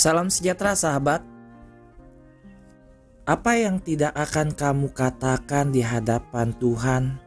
[0.00, 1.20] Salam sejahtera sahabat.
[3.28, 7.20] Apa yang tidak akan kamu katakan di hadapan Tuhan,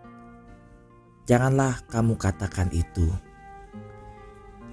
[1.29, 3.13] janganlah kamu katakan itu.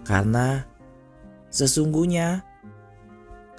[0.09, 0.65] Karena
[1.53, 2.40] sesungguhnya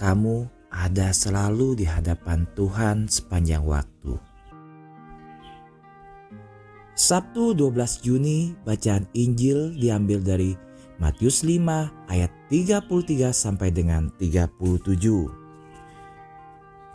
[0.01, 4.17] kamu ada selalu di hadapan Tuhan sepanjang waktu.
[6.97, 10.57] Sabtu 12 Juni bacaan Injil diambil dari
[11.01, 14.85] Matius 5 ayat 33 sampai dengan 37.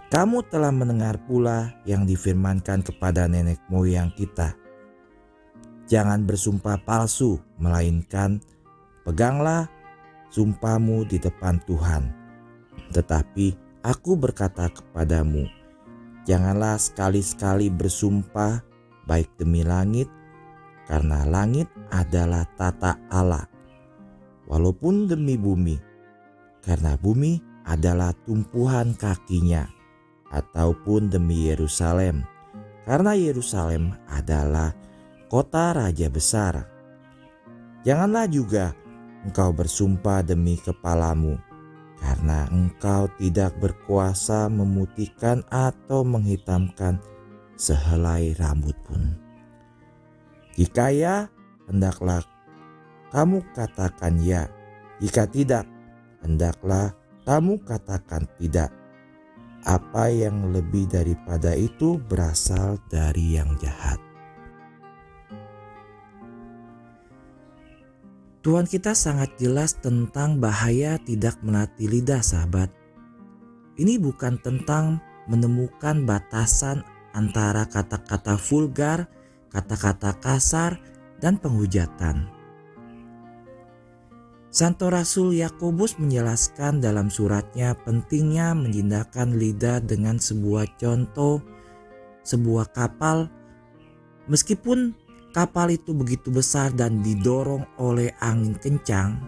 [0.06, 4.54] Kamu telah mendengar pula yang difirmankan kepada nenek moyang kita.
[5.90, 8.38] Jangan bersumpah palsu, melainkan
[9.02, 9.66] peganglah
[10.30, 12.06] sumpahmu di depan Tuhan.
[12.94, 15.50] Tetapi aku berkata kepadamu,
[16.22, 18.62] janganlah sekali-sekali bersumpah
[19.10, 20.06] baik demi langit,
[20.86, 23.55] karena langit adalah tata Allah
[24.46, 25.76] walaupun demi bumi,
[26.62, 29.66] karena bumi adalah tumpuhan kakinya,
[30.30, 32.26] ataupun demi Yerusalem,
[32.86, 34.74] karena Yerusalem adalah
[35.26, 36.66] kota raja besar.
[37.86, 38.74] Janganlah juga
[39.26, 41.38] engkau bersumpah demi kepalamu,
[41.98, 46.98] karena engkau tidak berkuasa memutihkan atau menghitamkan
[47.58, 49.18] sehelai rambut pun.
[50.54, 51.28] Jika ya,
[51.66, 52.22] hendaklah
[53.16, 54.44] kamu katakan ya.
[55.00, 55.64] Jika tidak,
[56.20, 56.92] hendaklah
[57.24, 58.68] kamu katakan tidak.
[59.64, 63.96] Apa yang lebih daripada itu berasal dari yang jahat.
[68.44, 72.68] Tuhan kita sangat jelas tentang bahaya tidak melatih lidah sahabat.
[73.80, 76.84] Ini bukan tentang menemukan batasan
[77.16, 79.08] antara kata-kata vulgar,
[79.50, 80.78] kata-kata kasar,
[81.18, 82.35] dan penghujatan.
[84.56, 91.44] Santo Rasul Yakobus menjelaskan dalam suratnya pentingnya menjindakan lidah dengan sebuah contoh
[92.24, 93.28] sebuah kapal.
[94.32, 94.96] Meskipun
[95.36, 99.20] kapal itu begitu besar dan didorong oleh angin kencang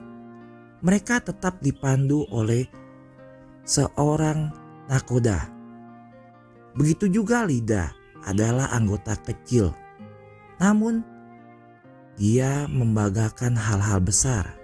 [0.81, 2.65] mereka tetap dipandu oleh
[3.69, 4.49] seorang
[4.89, 5.45] nakoda.
[6.72, 7.93] Begitu juga lidah
[8.25, 9.77] adalah anggota kecil.
[10.56, 11.05] Namun
[12.16, 14.56] dia membanggakan hal-hal besar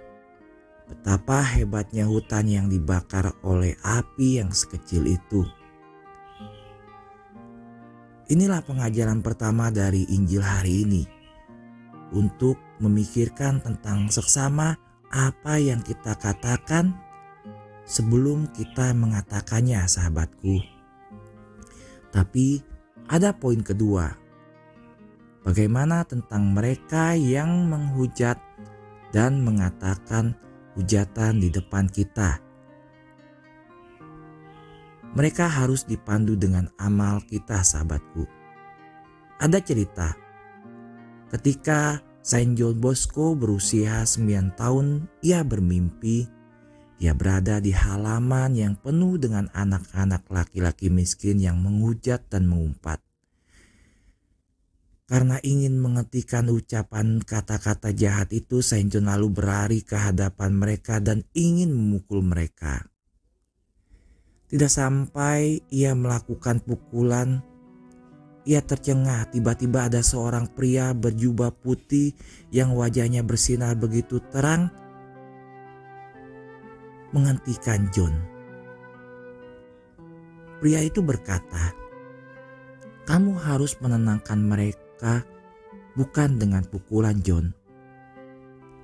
[0.85, 5.41] Betapa hebatnya hutan yang dibakar oleh api yang sekecil itu.
[8.29, 11.03] Inilah pengajaran pertama dari Injil hari ini.
[12.13, 14.77] Untuk memikirkan tentang seksama
[15.09, 16.93] apa yang kita katakan
[17.85, 20.61] sebelum kita mengatakannya sahabatku.
[22.13, 22.61] Tapi
[23.09, 24.13] ada poin kedua.
[25.45, 28.41] Bagaimana tentang mereka yang menghujat
[29.13, 30.33] dan mengatakan
[30.75, 32.39] hujatan di depan kita.
[35.15, 38.27] Mereka harus dipandu dengan amal kita, sahabatku.
[39.39, 40.11] Ada cerita
[41.31, 46.35] ketika Saint John Bosco berusia 9 tahun, ia bermimpi
[46.95, 53.04] ia berada di halaman yang penuh dengan anak-anak laki-laki miskin yang menghujat dan mengumpat.
[55.05, 61.69] Karena ingin menghentikan ucapan kata-kata jahat itu, John lalu berlari ke hadapan mereka dan ingin
[61.69, 62.89] memukul mereka.
[64.49, 67.37] Tidak sampai ia melakukan pukulan,
[68.49, 72.13] ia tercengah tiba-tiba ada seorang pria berjubah putih
[72.49, 74.73] yang wajahnya bersinar begitu terang
[77.13, 78.13] menghentikan John.
[80.61, 81.73] Pria itu berkata,
[83.05, 85.27] "Kamu harus menenangkan mereka." Mereka
[85.99, 87.51] bukan dengan pukulan John,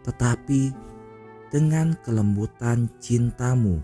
[0.04, 0.76] tetapi
[1.48, 3.80] dengan kelembutan cintamu.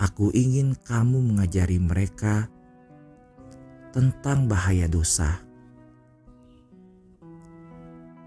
[0.00, 2.48] Aku ingin kamu mengajari mereka
[3.92, 5.44] tentang bahaya dosa.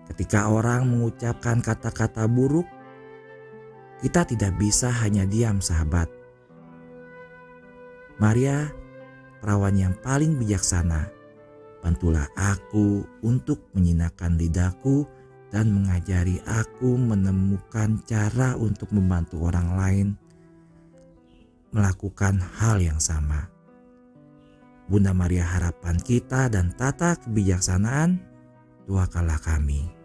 [0.06, 2.70] Ketika orang mengucapkan kata-kata buruk,
[4.06, 6.10] kita tidak bisa hanya diam, sahabat.
[8.22, 8.70] Maria
[9.40, 11.12] perawan yang paling bijaksana.
[11.80, 15.08] Bantulah aku untuk menyinakan lidahku
[15.50, 20.08] dan mengajari aku menemukan cara untuk membantu orang lain
[21.70, 23.50] melakukan hal yang sama.
[24.90, 28.18] Bunda Maria harapan kita dan tata kebijaksanaan,
[28.90, 29.99] doakanlah kami.